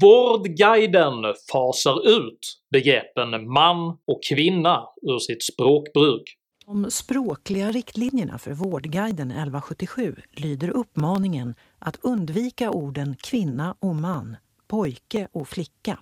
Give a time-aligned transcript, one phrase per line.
[0.00, 2.38] Vårdguiden fasar ut
[2.70, 6.22] begreppen man och kvinna ur sitt språkbruk.
[6.66, 14.36] De språkliga riktlinjerna för Vårdguiden 1177 lyder uppmaningen att undvika orden kvinna och man,
[14.68, 15.98] pojke och flicka.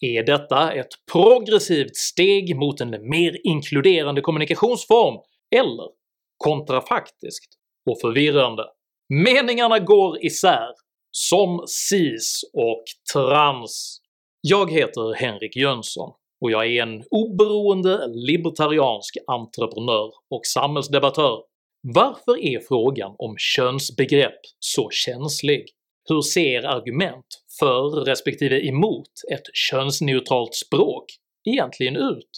[0.00, 5.14] Är detta ett progressivt steg mot en mer inkluderande kommunikationsform,
[5.56, 5.88] eller
[6.36, 7.50] kontrafaktiskt
[7.90, 8.64] och förvirrande?
[9.08, 10.68] Meningarna går isär,
[11.10, 12.84] som cis och
[13.14, 14.00] trans.
[14.40, 21.42] Jag heter Henrik Jönsson och jag är en oberoende libertariansk entreprenör och samhällsdebattör.
[21.82, 25.64] Varför är frågan om könsbegrepp så känslig?
[26.08, 27.26] Hur ser argument
[27.58, 31.04] för respektive emot ett könsneutralt språk
[31.50, 32.30] egentligen ut?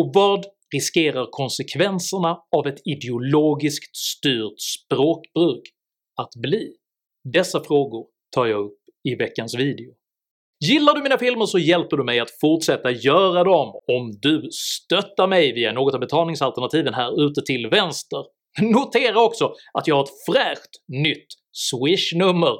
[0.00, 5.62] Och vad riskerar konsekvenserna av ett ideologiskt styrt språkbruk
[6.20, 6.74] att bli?
[7.32, 8.78] Dessa frågor tar jag upp
[9.08, 9.92] i veckans video.
[10.64, 15.26] Gillar du mina filmer så hjälper du mig att fortsätta göra dem om du stöttar
[15.26, 18.24] mig via något av betalningsalternativen här ute till vänster.
[18.60, 22.56] Notera också att jag har ett fräscht nytt swish-nummer.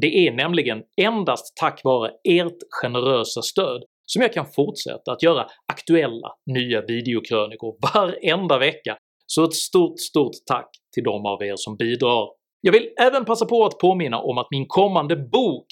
[0.00, 5.46] Det är nämligen endast tack vare ert generösa stöd som jag kan fortsätta att göra
[5.72, 11.76] aktuella nya videokrönikor varenda vecka, så ett stort stort tack till de av er som
[11.76, 12.28] bidrar.
[12.60, 15.66] Jag vill även passa på att påminna om att min kommande bok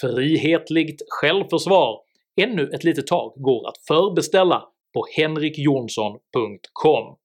[0.00, 2.00] “Frihetligt självförsvar”
[2.40, 7.16] ännu ett litet tag går att förbeställa på henrikjonsson.com.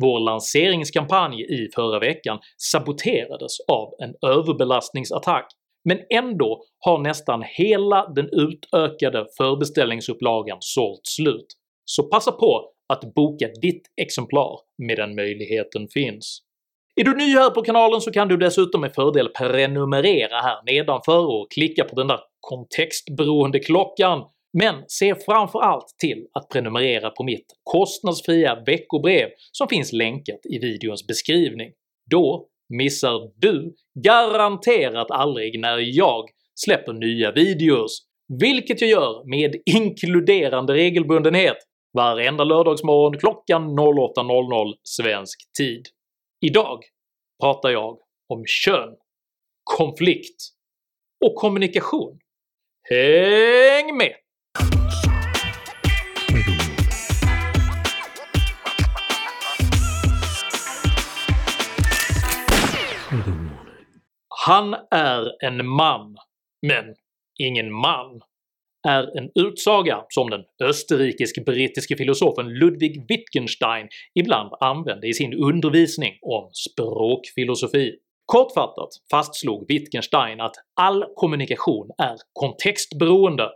[0.00, 5.46] Vår lanseringskampanj i förra veckan saboterades av en överbelastningsattack,
[5.84, 11.46] men ändå har nästan hela den utökade förbeställningsupplagan sålt slut,
[11.84, 16.40] så passa på att boka ditt exemplar medan möjligheten finns.
[16.96, 21.26] Är du ny här på kanalen så kan du dessutom med fördel prenumerera här nedanför
[21.26, 24.24] och klicka på den där kontextberoende klockan,
[24.58, 31.06] men se framförallt till att prenumerera på mitt kostnadsfria veckobrev som finns länkat i videons
[31.06, 31.70] beskrivning.
[32.10, 37.98] Då missar du garanterat aldrig när jag släpper nya videos,
[38.40, 41.56] vilket jag gör med inkluderande regelbundenhet
[41.92, 45.82] varenda lördagsmorgon klockan 08.00 svensk tid.
[46.46, 46.84] Idag
[47.40, 48.96] pratar jag om kön,
[49.62, 50.42] konflikt
[51.24, 52.18] och kommunikation.
[52.90, 54.14] Häng med!
[64.46, 66.16] Han är en man,
[66.62, 66.94] men
[67.38, 68.20] ingen man
[68.88, 76.50] är en utsaga som den österrikisk-brittiske filosofen Ludwig Wittgenstein ibland använde i sin undervisning om
[76.52, 77.96] språkfilosofi.
[78.26, 83.50] Kortfattat fastslog Wittgenstein att all kommunikation är kontextberoende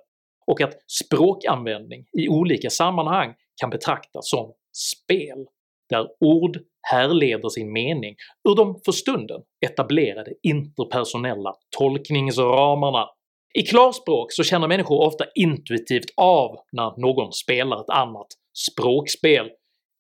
[0.47, 5.47] och att språkanvändning i olika sammanhang kan betraktas som spel,
[5.91, 8.17] där ord härleder sin mening
[8.49, 13.09] ur de för stunden etablerade interpersonella tolkningsramarna
[13.55, 18.27] i klarspråk så känner människor ofta intuitivt av när någon spelar ett annat
[18.71, 19.51] språkspel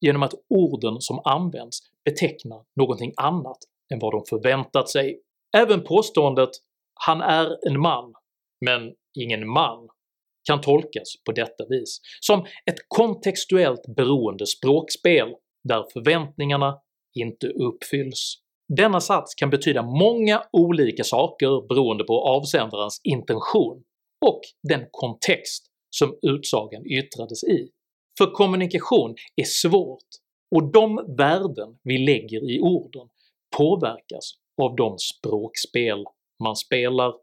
[0.00, 3.58] genom att orden som används betecknar någonting annat
[3.92, 5.20] än vad de förväntat sig.
[5.56, 6.50] Även påståendet
[6.94, 8.12] “han är en man,
[8.64, 9.88] men ingen man”
[10.48, 15.28] kan tolkas på detta vis, som ett kontextuellt beroende språkspel
[15.68, 16.78] där förväntningarna
[17.14, 18.34] inte uppfylls.
[18.76, 23.82] Denna sats kan betyda många olika saker beroende på avsändarens intention
[24.26, 27.68] och den kontext som utsagan yttrades i.
[28.18, 30.08] För kommunikation är svårt,
[30.56, 33.08] och de värden vi lägger i orden
[33.56, 36.04] påverkas av de språkspel
[36.44, 37.14] man spelar.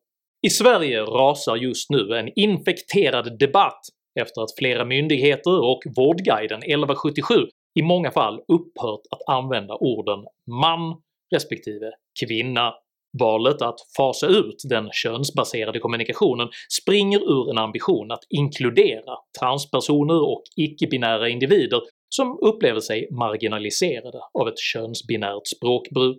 [0.47, 3.81] I Sverige rasar just nu en infekterad debatt
[4.19, 7.33] efter att flera myndigheter och Vårdguiden 1177
[7.79, 10.25] i många fall upphört att använda orden
[10.61, 11.01] “man”
[11.33, 11.91] respektive
[12.25, 12.73] kvinna.
[13.19, 16.47] Valet att fasa ut den könsbaserade kommunikationen
[16.81, 24.47] springer ur en ambition att inkludera transpersoner och icke-binära individer som upplever sig marginaliserade av
[24.47, 26.17] ett könsbinärt språkbruk.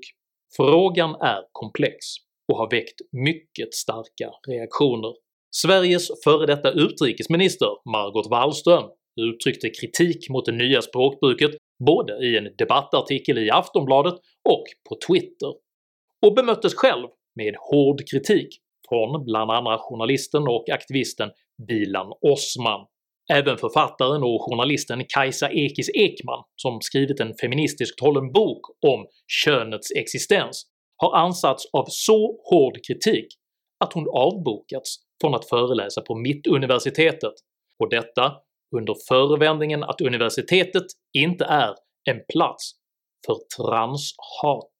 [0.57, 1.97] Frågan är komplex
[2.53, 5.15] och har väckt mycket starka reaktioner.
[5.57, 8.85] Sveriges före detta utrikesminister Margot Wallström
[9.21, 11.51] uttryckte kritik mot det nya språkbruket
[11.87, 14.15] både i en debattartikel i Aftonbladet
[14.49, 15.55] och på Twitter,
[16.27, 18.49] och bemöttes själv med hård kritik
[18.89, 21.31] från bland andra journalisten och aktivisten
[21.69, 22.87] Bilan Osman.
[23.33, 29.07] Även författaren och journalisten Kajsa Ekis Ekman, som skrivit en feministiskt hållen bok om
[29.45, 33.27] könets existens, har ansatts av så hård kritik
[33.85, 37.35] att hon avbokats från att föreläsa på Mittuniversitetet,
[37.79, 38.33] och detta
[38.77, 41.75] under förevändningen att universitetet inte är
[42.11, 42.73] en plats
[43.27, 44.73] för transhat.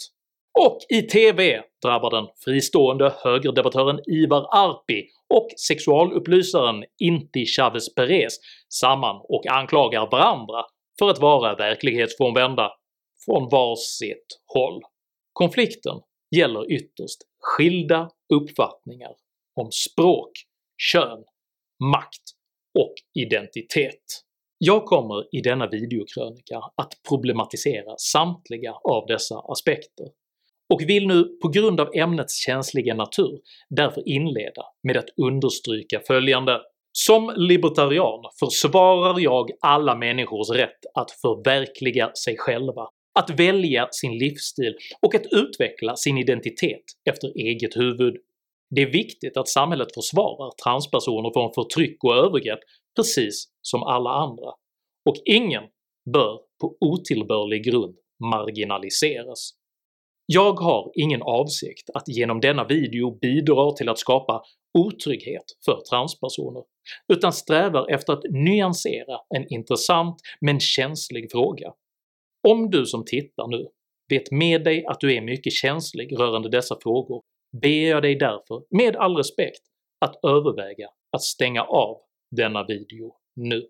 [0.59, 8.39] Och i TV drabbar den fristående högerdebattören Ivar Arpi och sexualupplysaren Inti Chavez Perez
[8.69, 10.65] samman och anklagar varandra
[10.99, 12.73] för att vara verklighetsfrånvända
[13.25, 14.83] från varsitt håll.
[15.33, 16.01] Konflikten
[16.37, 19.13] gäller ytterst skilda uppfattningar
[19.55, 20.31] om språk,
[20.77, 21.25] kön,
[21.93, 22.36] makt
[22.79, 24.05] och identitet.
[24.59, 30.07] Jag kommer i denna videokrönika att problematisera samtliga av dessa aspekter,
[30.75, 33.41] och vill nu på grund av ämnets känsliga natur
[33.71, 36.61] därför inleda med att understryka följande.
[36.93, 42.89] Som libertarian försvarar jag alla människors rätt att förverkliga sig själva,
[43.19, 48.17] att välja sin livsstil och att utveckla sin identitet efter eget huvud.
[48.71, 52.61] Det är viktigt att samhället försvarar transpersoner från förtryck och övergrepp
[52.97, 54.51] precis som alla andra,
[55.09, 55.63] och ingen
[56.13, 57.97] bör på otillbörlig grund
[58.33, 59.51] marginaliseras.
[60.27, 64.43] Jag har ingen avsikt att genom denna video bidra till att skapa
[64.79, 66.63] otrygghet för transpersoner,
[67.13, 71.73] utan strävar efter att nyansera en intressant men känslig fråga.
[72.49, 73.67] Om du som tittar nu
[74.09, 77.23] vet med dig att du är mycket känslig rörande dessa frågor
[77.63, 79.63] ber jag dig därför, med all respekt,
[80.01, 81.97] att överväga att stänga av
[82.31, 83.69] denna video nu.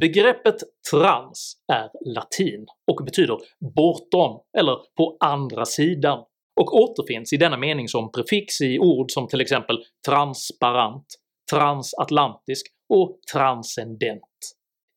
[0.00, 0.56] Begreppet
[0.90, 3.38] trans är latin och betyder
[3.74, 6.24] “bortom” eller “på andra sidan”
[6.60, 11.06] och återfinns i denna mening som prefix i ord som till exempel transparent,
[11.50, 14.22] transatlantisk och transcendent.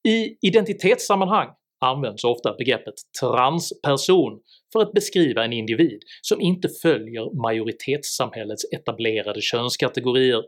[0.07, 1.49] I identitetssammanhang
[1.79, 4.39] används ofta begreppet transperson
[4.73, 10.43] för att beskriva en individ som inte följer majoritetssamhällets etablerade könskategorier.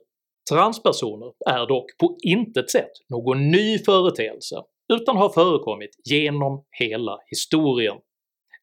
[0.51, 4.55] Transpersoner är dock på intet sätt någon ny företeelse
[4.93, 7.95] utan har förekommit genom hela historien.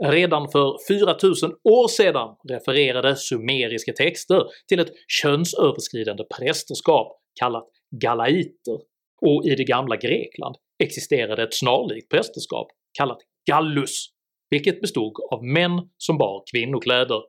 [0.04, 8.78] Redan för 4000 år sedan refererade sumeriska texter till ett könsöverskridande prästerskap kallat galaiter,
[9.22, 12.68] och i det gamla Grekland existerade ett snarlikt prästerskap
[12.98, 13.18] kallat
[13.50, 14.06] gallus,
[14.50, 17.22] vilket bestod av män som bar kvinnokläder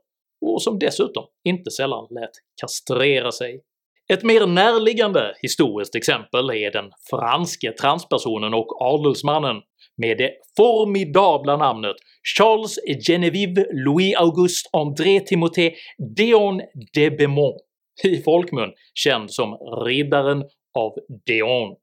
[0.46, 3.62] och som dessutom inte sällan lät kastrera sig.
[4.14, 9.62] Ett mer närliggande historiskt exempel är den franske transpersonen och adelsmannen
[9.98, 11.96] med det formidabla namnet
[12.38, 12.76] Charles
[13.08, 15.74] Genevieve Louis Auguste André Timothée
[16.16, 16.62] Déon
[16.94, 17.58] de Beaumont,
[18.04, 20.94] i folkmun känd som “Riddaren av
[21.26, 21.76] Déon”.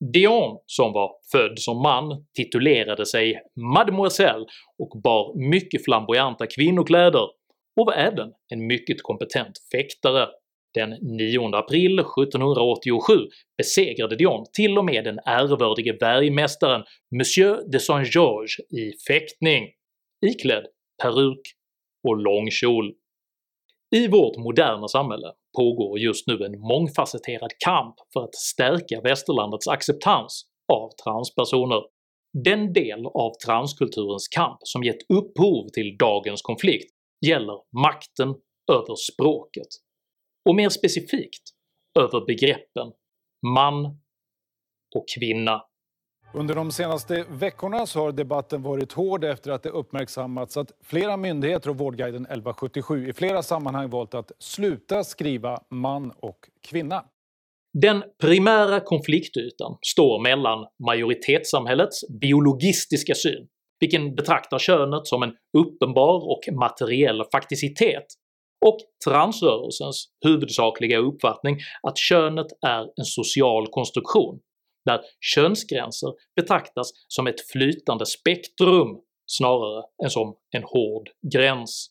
[0.00, 3.42] Dion, som var född som man, titulerade sig
[3.74, 4.46] “Mademoiselle”
[4.78, 7.22] och bar mycket flamboyanta kvinnokläder
[7.80, 10.28] och var även en mycket kompetent fäktare.
[10.74, 13.14] Den 9 april 1787
[13.58, 19.68] besegrade Dion till och med den ärevördige bergmästaren Monsieur de Saint-Georges i fäktning,
[20.26, 20.66] iklädd
[21.02, 21.40] peruk
[22.08, 22.92] och långkjol.
[23.96, 30.44] I vårt moderna samhälle pågår just nu en mångfacetterad kamp för att stärka västerlandets acceptans
[30.72, 31.82] av transpersoner.
[32.44, 36.90] Den del av transkulturens kamp som gett upphov till dagens konflikt
[37.26, 38.28] gäller makten
[38.72, 39.68] över språket,
[40.48, 41.42] och mer specifikt
[41.98, 42.92] över begreppen
[43.46, 43.84] man
[44.96, 45.62] och kvinna.
[46.34, 51.16] Under de senaste veckorna så har debatten varit hård efter att det uppmärksammats att flera
[51.16, 57.04] myndigheter och Vårdguiden 1177 i flera sammanhang valt att sluta skriva man och kvinna.
[57.72, 63.48] Den primära konfliktytan står mellan majoritetssamhällets biologistiska syn,
[63.80, 68.06] vilken betraktar könet som en uppenbar och materiell fakticitet,
[68.66, 74.40] och transrörelsens huvudsakliga uppfattning att könet är en social konstruktion
[74.84, 81.90] där könsgränser betraktas som ett flytande spektrum snarare än som en hård gräns.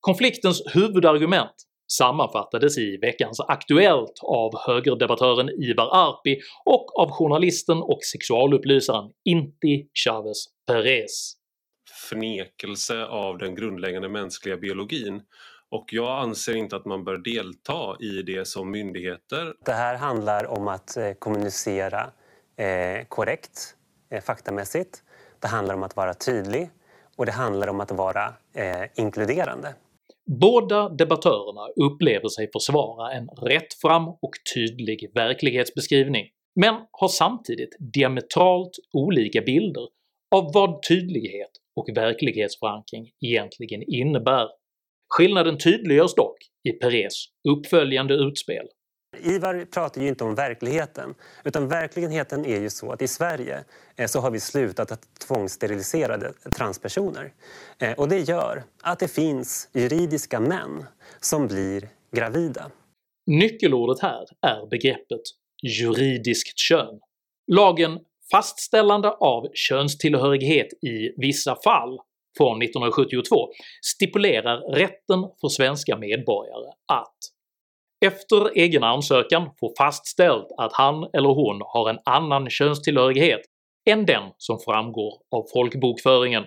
[0.00, 1.54] Konfliktens huvudargument
[1.92, 10.44] sammanfattades i veckans Aktuellt av högerdebattören Ivar Arpi och av journalisten och sexualupplysaren Inti Chavez
[10.66, 11.32] Perez.
[12.10, 15.22] Förnekelse av den grundläggande mänskliga biologin
[15.70, 19.54] och jag anser inte att man bör delta i det som myndigheter.
[19.64, 22.10] Det här handlar om att eh, kommunicera
[22.58, 23.74] eh, korrekt,
[24.10, 25.02] eh, faktamässigt.
[25.40, 26.70] Det handlar om att vara tydlig
[27.16, 29.74] och det handlar om att vara eh, inkluderande.
[30.40, 36.26] Båda debattörerna upplever sig försvara en rättfram och tydlig verklighetsbeskrivning,
[36.60, 39.88] men har samtidigt diametralt olika bilder
[40.34, 44.48] av vad tydlighet och verklighetsförankring egentligen innebär.
[45.08, 46.36] Skillnaden tydliggörs dock
[46.68, 48.66] i Perez uppföljande utspel.
[49.22, 53.64] Ivar pratar ju inte om verkligheten, utan verkligheten är ju så att i Sverige
[53.96, 57.32] eh, så har vi slutat att tvångssterilisera transpersoner.
[57.78, 60.84] Eh, och det gör att det finns juridiska män
[61.20, 62.70] som blir gravida.
[63.26, 65.22] Nyckelordet här är begreppet
[65.62, 67.00] juridiskt kön.
[67.52, 67.98] Lagen
[68.30, 71.98] Fastställande av könstillhörighet i vissa fall
[72.36, 73.48] från 1972
[73.82, 77.18] stipulerar rätten för svenska medborgare att
[78.06, 83.40] efter egen ansökan få fastställt att han eller hon har en annan könstillhörighet
[83.90, 86.44] än den som framgår av folkbokföringen.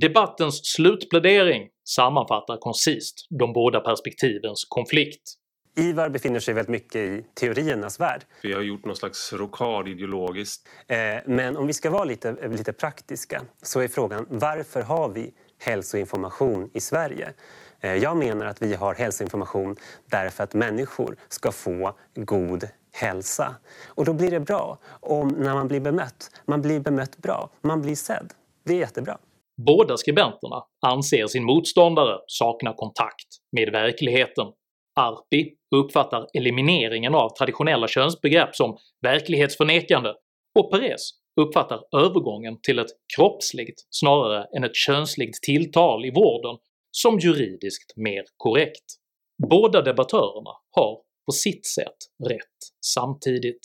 [0.00, 5.22] Debattens slutplädering sammanfattar koncist de båda perspektivens konflikt.
[5.76, 8.24] Ivar befinner sig väldigt mycket i teoriernas värld.
[8.42, 10.68] Vi har gjort någon slags rockad ideologiskt.
[10.86, 15.34] Eh, men om vi ska vara lite, lite praktiska så är frågan varför har vi
[15.58, 17.32] hälsoinformation i Sverige?
[17.80, 19.76] Eh, jag menar att vi har hälsoinformation
[20.10, 23.54] därför att människor ska få god hälsa.
[23.86, 27.82] Och då blir det bra om när man blir bemött, man blir bemött bra, man
[27.82, 28.32] blir sedd.
[28.64, 29.18] Det är jättebra.
[29.66, 34.46] Båda skribenterna anser sin motståndare sakna kontakt med verkligheten.
[35.00, 40.14] Arpi uppfattar elimineringen av traditionella könsbegrepp som verklighetsförnekande
[40.58, 46.56] och Perez uppfattar övergången till ett kroppsligt snarare än ett könsligt tilltal i vården
[46.90, 48.84] som juridiskt mer korrekt.
[49.50, 51.96] Båda debattörerna har på sitt sätt
[52.28, 53.60] rätt samtidigt.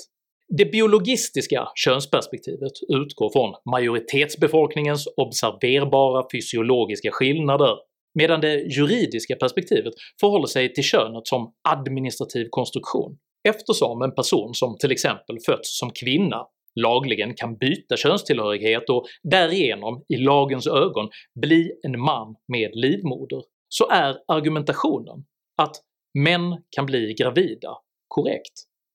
[0.58, 7.76] Det biologistiska könsperspektivet utgår från majoritetsbefolkningens observerbara fysiologiska skillnader,
[8.20, 13.18] medan det juridiska perspektivet förhåller sig till könet som administrativ konstruktion,
[13.50, 20.06] eftersom en person som till exempel fötts som kvinna lagligen kan byta könstillhörighet och därigenom
[20.10, 21.10] i lagens ögon
[21.42, 25.26] bli en man med livmoder, så är argumentationen
[25.58, 25.76] att
[26.14, 27.78] män kan bli gravida
[28.08, 28.54] korrekt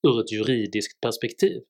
[0.09, 1.61] ur ett juridiskt perspektiv.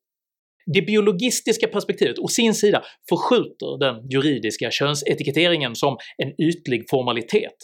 [0.74, 7.56] Det biologistiska perspektivet å sin sida förskjuter den juridiska könsetiketteringen som en ytlig formalitet,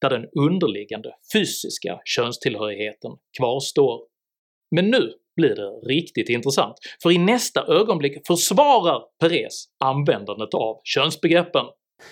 [0.00, 4.00] där den underliggande fysiska könstillhörigheten kvarstår.
[4.70, 11.64] Men nu blir det riktigt intressant, för i nästa ögonblick försvarar Perez användandet av könsbegreppen.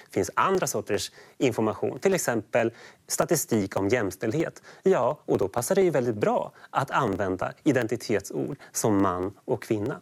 [0.07, 2.71] Det finns andra sorters information, till exempel
[3.09, 4.63] statistik om jämställdhet.
[4.83, 10.01] Ja, och då passar det ju väldigt bra att använda identitetsord som man och kvinna.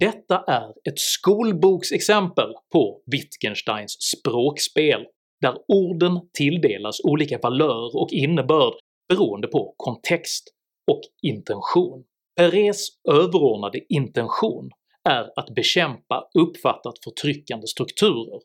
[0.00, 5.00] Detta är ett skolboksexempel på Wittgensteins språkspel,
[5.40, 8.74] där orden tilldelas olika valör och innebörd
[9.08, 10.44] beroende på kontext
[10.90, 12.04] och intention.
[12.36, 14.70] Perez överordnade intention
[15.08, 18.40] är att bekämpa uppfattat förtryckande strukturer.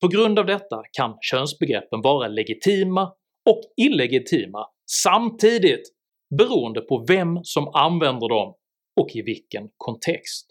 [0.00, 3.02] På grund av detta kan könsbegreppen vara legitima
[3.50, 5.82] och illegitima samtidigt
[6.38, 8.54] beroende på vem som använder dem
[9.00, 10.46] och i vilken kontext.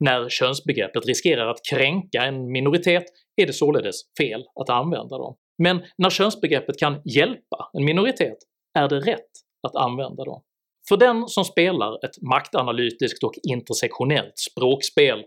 [0.00, 3.04] När könsbegreppet riskerar att kränka en minoritet
[3.36, 8.38] är det således fel att använda dem, men när könsbegreppet kan hjälpa en minoritet
[8.78, 9.30] är det rätt
[9.62, 10.42] att använda dem.
[10.88, 15.24] För den som spelar ett maktanalytiskt och intersektionellt språkspel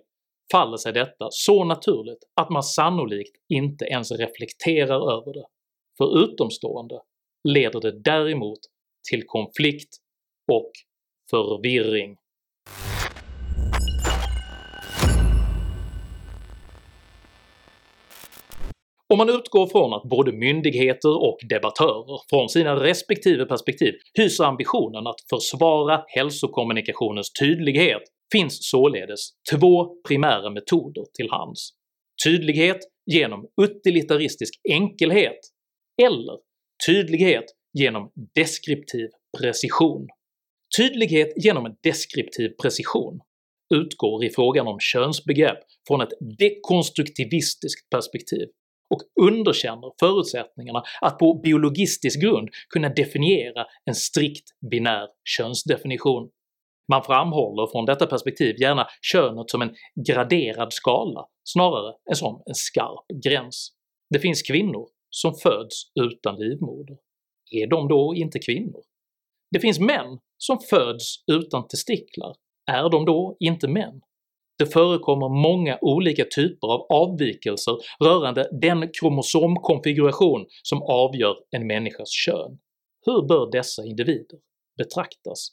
[0.52, 5.46] faller sig detta så naturligt att man sannolikt inte ens reflekterar över det.
[5.98, 7.02] För utomstående
[7.50, 8.60] leder det däremot
[9.10, 9.98] till konflikt
[10.52, 10.72] och
[11.30, 12.18] förvirring.
[19.12, 25.08] Om man utgår från att både myndigheter och debattörer från sina respektive perspektiv hyser ambitionen
[25.08, 28.02] att försvara hälsokommunikationens tydlighet
[28.32, 29.20] finns således
[29.52, 31.70] två primära metoder till hands.
[32.26, 35.40] Tydlighet genom utilitaristisk enkelhet
[36.02, 36.38] eller
[36.88, 39.08] tydlighet genom deskriptiv
[39.40, 40.08] precision.
[40.78, 43.20] Tydlighet genom deskriptiv precision
[43.76, 48.48] utgår i frågan om könsbegrepp från ett dekonstruktivistiskt perspektiv
[48.92, 56.30] och underkänner förutsättningarna att på biologistisk grund kunna definiera en strikt binär könsdefinition.
[56.92, 59.76] Man framhåller från detta perspektiv gärna könet som en
[60.08, 63.72] graderad skala snarare än som en skarp gräns.
[64.10, 66.98] Det finns kvinnor som föds utan livmoder.
[67.52, 68.82] Är de då inte kvinnor?
[69.52, 72.36] Det finns män som föds utan testiklar.
[72.72, 74.02] Är de då inte män?
[74.62, 82.60] Det förekommer många olika typer av avvikelser rörande den kromosomkonfiguration som avgör en människas kön.
[83.06, 84.40] Hur bör dessa individer
[84.78, 85.48] betraktas?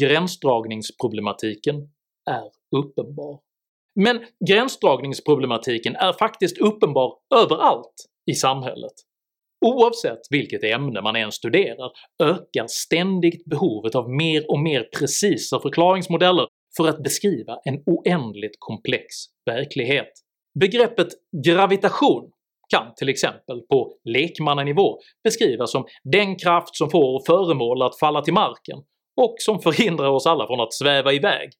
[0.00, 1.76] Gränsdragningsproblematiken
[2.30, 3.40] är uppenbar.
[3.94, 7.94] Men gränsdragningsproblematiken är faktiskt uppenbar överallt
[8.30, 8.94] i samhället.
[9.66, 11.90] Oavsett vilket ämne man än studerar
[12.22, 16.46] ökar ständigt behovet av mer och mer precisa förklaringsmodeller
[16.78, 19.04] för att beskriva en oändligt komplex
[19.46, 20.12] verklighet.
[20.60, 21.08] Begreppet
[21.46, 22.30] gravitation
[22.68, 28.34] kan till exempel på lekmannanivå beskrivas som den kraft som får föremål att falla till
[28.34, 28.78] marken
[29.16, 31.50] och som förhindrar oss alla från att sväva iväg.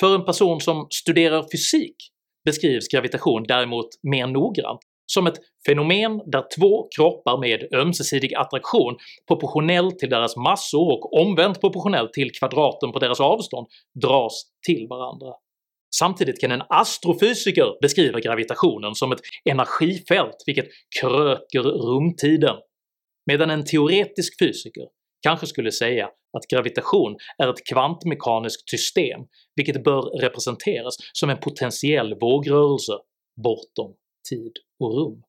[0.00, 1.96] För en person som studerar fysik
[2.44, 8.96] beskrivs gravitation däremot mer noggrant som ett fenomen där två kroppar med ömsesidig attraktion
[9.28, 13.66] proportionellt till deras massor och omvänt proportionellt till kvadraten på deras avstånd
[14.02, 15.32] dras till varandra.
[15.96, 19.20] Samtidigt kan en astrofysiker beskriva gravitationen som ett
[19.50, 20.66] energifält vilket
[21.00, 22.56] kröker rumtiden,
[23.26, 24.84] medan en teoretisk fysiker
[25.22, 29.20] kanske skulle säga att gravitation är ett kvantmekaniskt system
[29.56, 32.92] vilket bör representeras som en potentiell vågrörelse
[33.42, 33.94] bortom
[34.30, 35.22] tid och rum.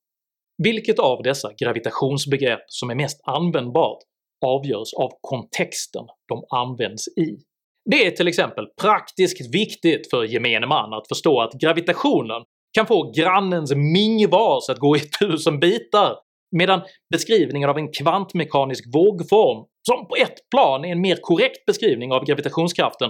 [0.63, 3.99] Vilket av dessa gravitationsbegrepp som är mest användbart
[4.45, 7.37] avgörs av kontexten de används i.
[7.89, 13.11] Det är till exempel praktiskt viktigt för gemene man att förstå att gravitationen kan få
[13.11, 16.15] grannens mingvas att gå i tusen bitar,
[16.51, 16.81] medan
[17.13, 22.25] beskrivningen av en kvantmekanisk vågform, som på ett plan är en mer korrekt beskrivning av
[22.25, 23.09] gravitationskraften,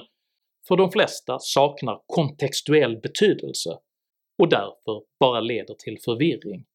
[0.67, 3.69] för de flesta saknar kontextuell betydelse
[4.37, 6.65] och därför bara leder till förvirring.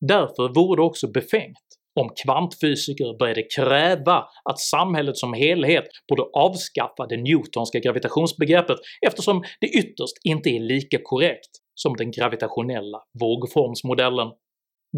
[0.00, 1.66] Därför vore det också befängt
[2.00, 8.76] om kvantfysiker började kräva att samhället som helhet borde avskaffa det Newtonska gravitationsbegreppet
[9.06, 14.28] eftersom det ytterst inte är lika korrekt som den gravitationella vågformsmodellen.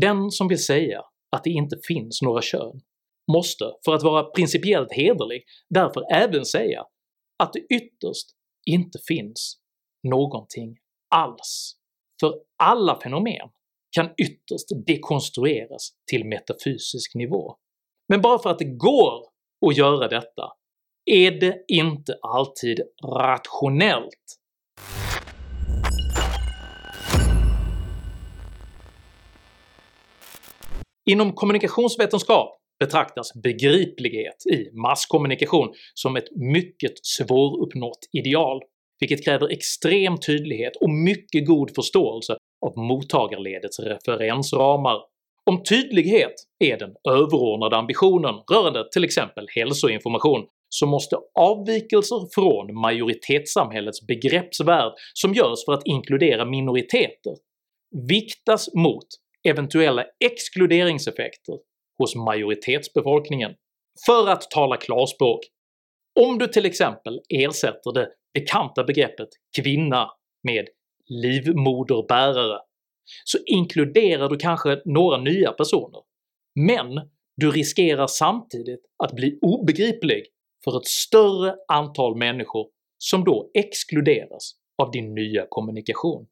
[0.00, 1.02] Den som vill säga
[1.36, 2.80] att det inte finns några kön
[3.32, 6.84] måste, för att vara principiellt hederlig, därför även säga
[7.42, 8.26] att det ytterst
[8.66, 9.58] inte finns
[10.08, 10.76] någonting
[11.14, 11.74] alls.
[12.20, 13.48] För alla fenomen
[13.90, 17.56] kan ytterst dekonstrueras till metafysisk nivå.
[18.08, 19.26] Men bara för att det går
[19.66, 20.52] att göra detta
[21.04, 24.38] är det inte alltid rationellt.
[31.10, 38.60] Inom kommunikationsvetenskap betraktas begriplighet i masskommunikation som ett mycket svåruppnått ideal,
[39.00, 44.98] vilket kräver extrem tydlighet och mycket god förståelse av mottagarledets referensramar.
[45.50, 46.34] Om tydlighet
[46.64, 55.34] är den överordnade ambitionen rörande till exempel hälsoinformation så måste avvikelser från majoritetssamhällets begreppsvärld som
[55.34, 57.32] görs för att inkludera minoriteter
[58.08, 59.06] viktas mot
[59.48, 61.54] eventuella exkluderingseffekter
[61.98, 63.54] hos majoritetsbefolkningen.
[64.06, 65.40] För att tala klarspråk,
[66.20, 70.10] om du till exempel ersätter det bekanta begreppet “kvinna”
[70.42, 70.68] med
[71.08, 72.60] livmoderbärare.
[73.24, 76.00] Så inkluderar du kanske några nya personer,
[76.54, 80.24] men du riskerar samtidigt att bli obegriplig
[80.64, 82.66] för ett större antal människor
[82.98, 86.26] som då exkluderas av din nya kommunikation.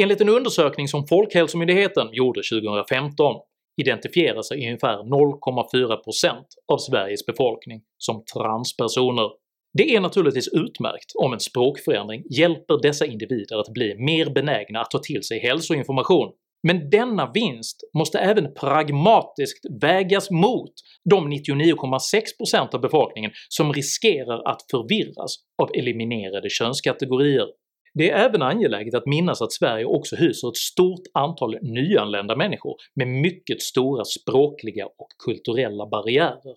[0.00, 3.40] Enligt en undersökning som Folkhälsomyndigheten gjorde 2015
[3.80, 9.30] identifierar sig ungefär 0,4% av Sveriges befolkning som transpersoner
[9.78, 14.90] det är naturligtvis utmärkt om en språkförändring hjälper dessa individer att bli mer benägna att
[14.90, 16.32] ta till sig hälsoinformation,
[16.62, 20.72] men denna vinst måste även pragmatiskt vägas mot
[21.10, 27.46] de 99,6% av befolkningen som riskerar att förvirras av eliminerade könskategorier.
[27.94, 32.74] Det är även angeläget att minnas att Sverige också hyser ett stort antal nyanlända människor
[32.94, 36.56] med mycket stora språkliga och kulturella barriärer.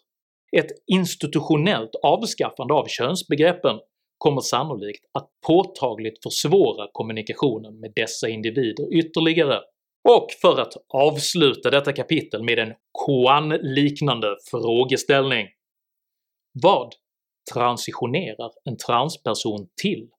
[0.58, 3.80] Ett institutionellt avskaffande av könsbegreppen
[4.18, 9.60] kommer sannolikt att påtagligt försvåra kommunikationen med dessa individer ytterligare.
[10.10, 15.48] Och för att avsluta detta kapitel med en koan-liknande frågeställning.
[16.64, 16.94] Vad
[17.54, 20.10] transitionerar en transperson till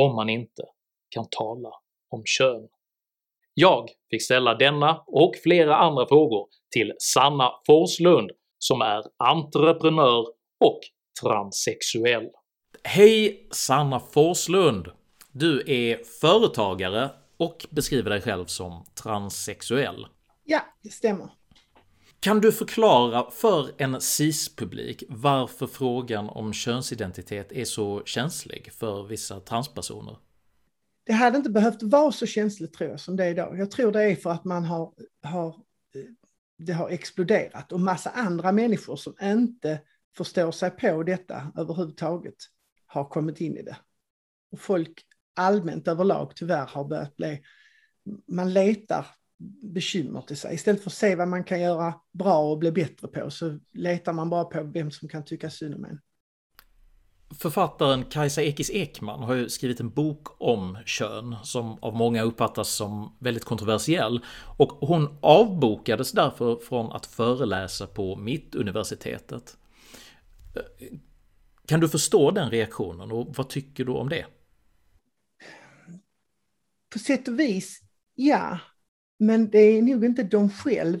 [0.00, 0.62] om man inte
[1.14, 1.70] kan tala
[2.10, 2.68] om kön?
[3.54, 8.30] Jag fick ställa denna och flera andra frågor till Sanna Forslund
[8.62, 10.26] som är entreprenör
[10.60, 10.80] och
[11.22, 12.28] transsexuell.
[12.84, 14.88] Hej Sanna Forslund!
[15.32, 20.06] Du är företagare och beskriver dig själv som transsexuell.
[20.44, 21.30] Ja, det stämmer.
[22.20, 29.40] Kan du förklara för en cis-publik varför frågan om könsidentitet är så känslig för vissa
[29.40, 30.16] transpersoner?
[31.06, 33.58] Det hade inte behövt vara så känsligt tror jag som det är idag.
[33.58, 35.56] Jag tror det är för att man har, har
[36.64, 39.80] det har exploderat och massa andra människor som inte
[40.16, 42.34] förstår sig på detta överhuvudtaget
[42.86, 43.76] har kommit in i det.
[44.52, 45.02] Och folk
[45.34, 47.42] allmänt överlag tyvärr har börjat bli,
[48.26, 49.06] man letar
[49.62, 50.54] bekymmer till sig.
[50.54, 54.12] Istället för att se vad man kan göra bra och bli bättre på så letar
[54.12, 56.00] man bara på vem som kan tycka synd om en.
[57.38, 62.68] Författaren Kajsa Ekis Ekman har ju skrivit en bok om kön som av många uppfattas
[62.68, 64.20] som väldigt kontroversiell
[64.56, 69.56] och hon avbokades därför från att föreläsa på Mittuniversitetet.
[71.66, 74.26] Kan du förstå den reaktionen och vad tycker du om det?
[76.92, 77.80] På sätt och vis,
[78.14, 78.58] ja.
[79.18, 81.00] Men det är nog inte de själv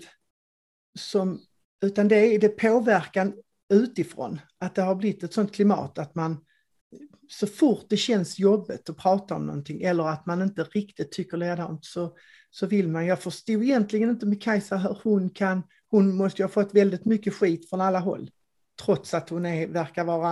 [0.98, 1.40] som,
[1.84, 3.34] utan det är det påverkan
[3.68, 4.40] utifrån.
[4.58, 6.44] Att det har blivit ett sånt klimat att man
[7.28, 11.36] så fort det känns jobbigt att prata om någonting eller att man inte riktigt tycker
[11.36, 12.16] likadant så,
[12.50, 13.06] så vill man.
[13.06, 17.04] Jag förstod egentligen inte med Kajsa hur hon kan, hon måste ju ha fått väldigt
[17.04, 18.30] mycket skit från alla håll.
[18.84, 20.30] Trots att hon är, verkar vara,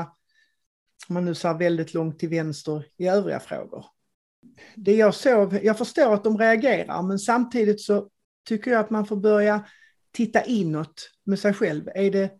[1.08, 3.84] om man nu säger väldigt långt till vänster i övriga frågor.
[4.76, 8.08] Det jag såg, jag förstår att de reagerar men samtidigt så
[8.48, 9.64] tycker jag att man får börja
[10.12, 11.88] titta inåt med sig själv.
[11.94, 12.30] Är det,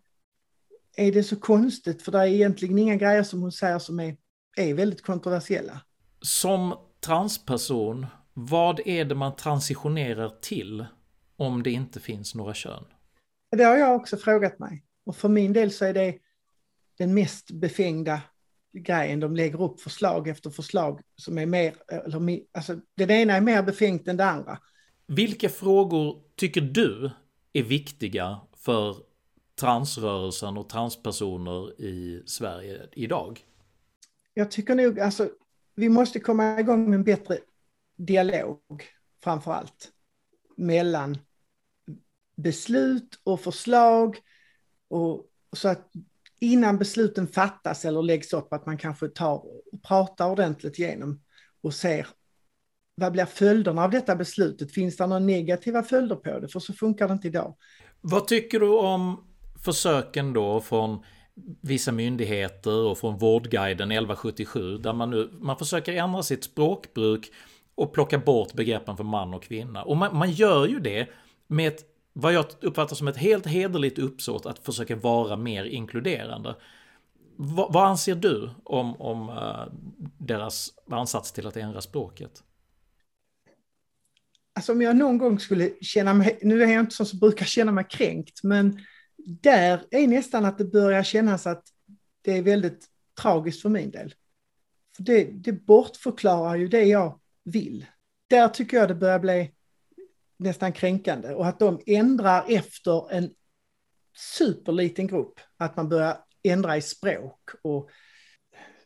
[0.97, 2.01] är det så konstigt?
[2.01, 4.17] För det är egentligen inga grejer som hon säger som är,
[4.57, 5.81] är väldigt kontroversiella.
[6.21, 10.85] Som transperson, vad är det man transitionerar till
[11.35, 12.83] om det inte finns några kön?
[13.51, 14.83] Det har jag också frågat mig.
[15.05, 16.15] Och för min del så är det
[16.97, 18.21] den mest befängda
[18.73, 19.19] grejen.
[19.19, 23.63] De lägger upp förslag efter förslag som är mer, eller, alltså det ena är mer
[23.63, 24.59] befängt än det andra.
[25.07, 27.11] Vilka frågor tycker du
[27.53, 29.10] är viktiga för
[29.61, 33.45] transrörelsen och transpersoner i Sverige idag?
[34.33, 35.29] Jag tycker nog, alltså,
[35.75, 37.37] vi måste komma igång med en bättre
[37.97, 38.59] dialog,
[39.23, 39.91] framför allt,
[40.57, 41.17] mellan
[42.35, 44.17] beslut och förslag
[44.87, 45.91] och så att
[46.39, 51.21] innan besluten fattas eller läggs upp att man kanske tar och pratar ordentligt igenom
[51.61, 52.07] och ser
[52.95, 54.71] vad blir följderna av detta beslutet?
[54.71, 56.47] Finns det några negativa följder på det?
[56.47, 57.57] För så funkar det inte idag.
[58.01, 59.30] Vad tycker du om
[59.63, 61.03] försöken då från
[61.61, 67.31] vissa myndigheter och från Vårdguiden 1177 där man nu man försöker ändra sitt språkbruk
[67.75, 69.83] och plocka bort begreppen för man och kvinna.
[69.83, 71.09] Och man, man gör ju det
[71.47, 76.55] med ett, vad jag uppfattar som ett helt hederligt uppsåt att försöka vara mer inkluderande.
[77.35, 79.65] Va, vad anser du om, om uh,
[80.17, 82.43] deras ansats till att ändra språket?
[84.55, 87.45] Alltså om jag någon gång skulle känna mig, nu är jag inte sån som brukar
[87.45, 88.79] känna mig kränkt, men
[89.25, 91.63] där är nästan att det börjar kännas att
[92.21, 92.87] det är väldigt
[93.21, 94.13] tragiskt för min del.
[94.95, 97.85] För det, det bortförklarar ju det jag vill.
[98.27, 99.51] Där tycker jag det börjar bli
[100.37, 103.29] nästan kränkande och att de ändrar efter en
[104.37, 107.89] superliten grupp, att man börjar ändra i språk och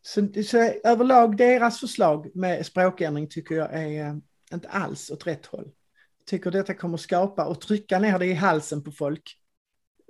[0.01, 4.15] så, så överlag deras förslag med språkändring tycker jag är eh,
[4.53, 5.71] inte alls åt rätt håll.
[6.17, 9.37] Jag tycker detta kommer skapa och trycka ner det i halsen på folk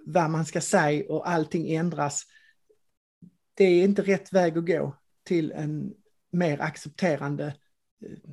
[0.06, 2.24] vad man ska säga och allting ändras.
[3.54, 5.94] Det är inte rätt väg att gå till en
[6.32, 7.46] mer accepterande
[8.06, 8.32] eh,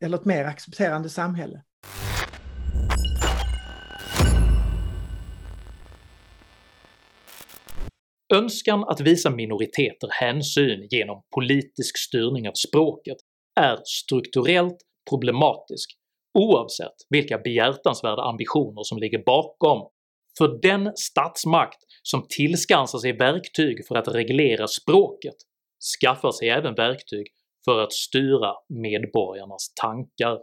[0.00, 1.62] eller ett mer accepterande samhälle.
[8.34, 13.16] Önskan att visa minoriteter hänsyn genom politisk styrning av språket
[13.60, 14.76] är strukturellt
[15.10, 15.98] problematisk
[16.38, 19.88] oavsett vilka behjärtansvärda ambitioner som ligger bakom
[20.38, 25.34] för den statsmakt som tillskansar sig verktyg för att reglera språket
[26.00, 27.26] skaffar sig även verktyg
[27.64, 30.38] för att styra medborgarnas tankar.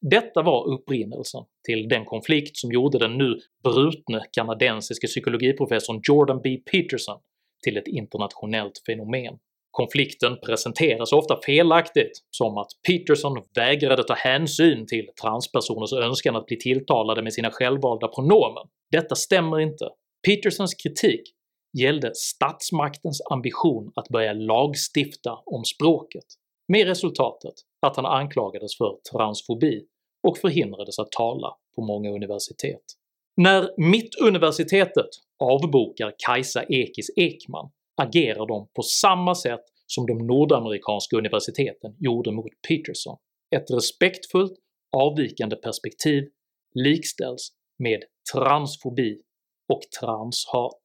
[0.00, 6.56] Detta var upprinnelsen till den konflikt som gjorde den nu brutne kanadensiske psykologiprofessorn Jordan B.
[6.72, 7.20] Peterson
[7.64, 9.38] till ett internationellt fenomen.
[9.76, 16.58] Konflikten presenteras ofta felaktigt som att Peterson vägrade ta hänsyn till transpersoners önskan att bli
[16.58, 18.68] tilltalade med sina självvalda pronomen.
[18.90, 19.88] Detta stämmer inte.
[20.26, 21.22] Petersons kritik
[21.78, 26.24] gällde statsmaktens ambition att börja lagstifta om språket,
[26.68, 27.54] med resultatet
[27.86, 29.84] att han anklagades för transfobi
[30.28, 32.84] och förhindrades att tala på många universitet.
[33.36, 35.10] När Mittuniversitetet
[35.44, 37.70] avbokar Kajsa Ekis Ekman
[38.02, 43.16] agerar de på samma sätt som de nordamerikanska universiteten gjorde mot Peterson.
[43.56, 44.52] Ett respektfullt
[44.96, 46.24] avvikande perspektiv
[46.74, 49.18] likställs med transfobi
[49.72, 50.80] och transhat.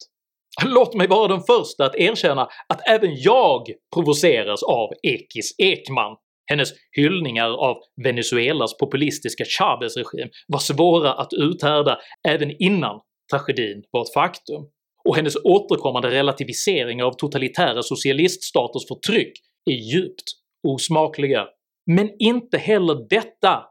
[0.65, 6.17] Låt mig vara den första att erkänna att även jag provoceras av Ekis Ekman.
[6.45, 11.97] Hennes hyllningar av Venezuelas populistiska Chavez-regim var svåra att uthärda
[12.28, 14.69] även innan tragedin var ett faktum
[15.09, 19.33] och hennes återkommande relativisering av totalitära socialiststaters förtryck
[19.69, 20.23] är djupt
[20.67, 21.45] osmakliga.
[21.91, 23.63] Men inte heller detta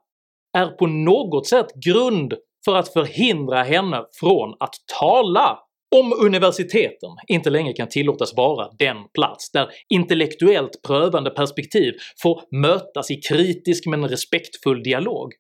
[0.59, 5.59] är på något sätt grund för att förhindra henne från att tala
[5.97, 13.11] om universiteten inte längre kan tillåtas vara den plats där intellektuellt prövande perspektiv får mötas
[13.11, 15.33] i kritisk men respektfull dialog,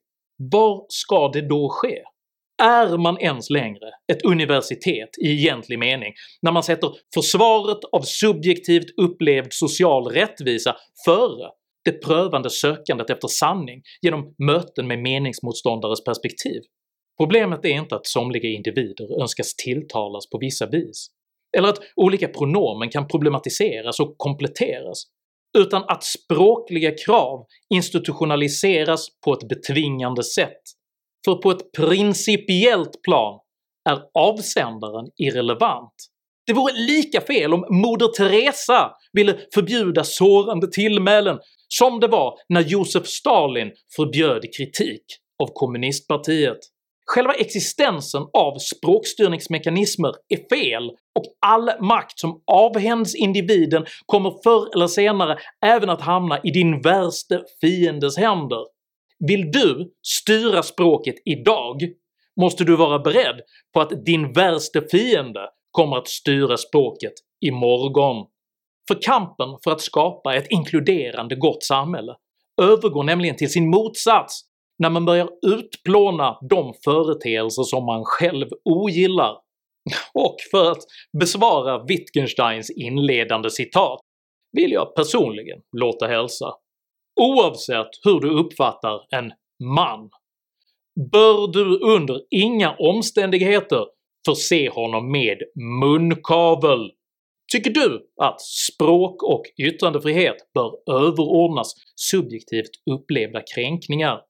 [0.53, 2.03] var ska det då ske?
[2.61, 8.87] Är man ens längre ett universitet i egentlig mening när man sätter försvaret av subjektivt
[8.97, 11.51] upplevd social rättvisa före
[11.85, 16.61] det prövande sökandet efter sanning genom möten med meningsmotståndares perspektiv?
[17.21, 21.07] Problemet är inte att somliga individer önskas tilltalas på vissa vis,
[21.57, 25.03] eller att olika pronomen kan problematiseras och kompletteras,
[25.59, 30.63] utan att språkliga krav institutionaliseras på ett betvingande sätt,
[31.25, 33.41] för på ett principiellt plan
[33.91, 35.95] är avsändaren irrelevant.
[36.47, 42.61] Det vore lika fel om Moder Teresa ville förbjuda sårande tillmälen som det var när
[42.61, 45.05] Josef Stalin förbjöd kritik
[45.43, 46.59] av kommunistpartiet.
[47.07, 54.87] Själva existensen av språkstyrningsmekanismer är fel och all makt som avhänds individen kommer förr eller
[54.87, 58.80] senare även att hamna i din värste fiendes händer.
[59.29, 61.83] Vill du styra språket idag
[62.41, 63.41] måste du vara beredd
[63.75, 68.27] på att din värste fiende kommer att styra språket imorgon.
[68.89, 72.15] För kampen för att skapa ett inkluderande gott samhälle
[72.63, 74.43] övergår nämligen till sin motsats
[74.79, 79.37] när man börjar utplåna de företeelser som man själv ogillar.
[80.15, 80.83] Och för att
[81.21, 84.01] besvara Wittgensteins inledande citat
[84.53, 86.53] vill jag personligen låta hälsa
[87.21, 89.33] Oavsett hur du uppfattar en
[89.65, 90.11] man
[91.13, 93.87] bör du under inga omständigheter
[94.27, 95.39] förse honom med
[95.83, 96.91] munkavel.
[97.53, 104.21] Tycker du att språk och yttrandefrihet bör överordnas subjektivt upplevda kränkningar?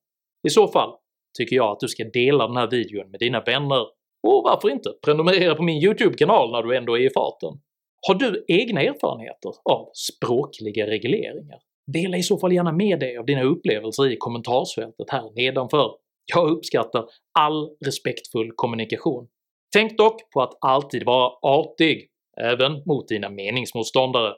[0.49, 0.91] I så fall
[1.39, 3.83] tycker jag att du ska dela den här videon med dina vänner,
[4.23, 7.61] och varför inte prenumerera på min YouTube-kanal när du ändå är i farten?
[8.09, 11.59] Har du egna erfarenheter av språkliga regleringar?
[11.93, 15.91] Dela i så fall gärna med dig av dina upplevelser i kommentarsfältet här nedanför.
[16.35, 17.05] Jag uppskattar
[17.39, 19.29] all respektfull kommunikation.
[19.73, 22.09] Tänk dock på att alltid vara artig,
[22.41, 24.35] även mot dina meningsmotståndare.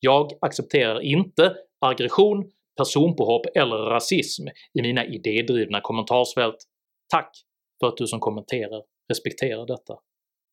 [0.00, 4.46] Jag accepterar inte aggression, personpåhopp eller rasism
[4.78, 6.56] i mina idédrivna kommentarsfält.
[7.12, 7.30] Tack
[7.80, 9.94] för att du som kommenterar respekterar detta.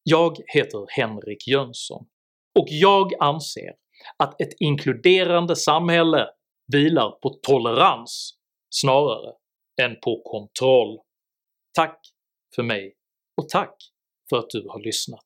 [0.04, 2.06] Jag heter Henrik Jönsson,
[2.60, 3.74] och jag anser
[4.18, 6.28] att ett inkluderande samhälle
[6.68, 8.34] vilar på tolerans
[8.70, 9.34] snarare
[9.82, 11.00] än på kontroll.
[11.74, 12.00] Tack
[12.56, 12.96] för mig,
[13.42, 13.76] och tack
[14.30, 15.26] för att du har lyssnat.